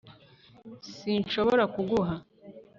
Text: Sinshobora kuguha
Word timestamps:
Sinshobora 0.95 1.63
kuguha 1.73 2.15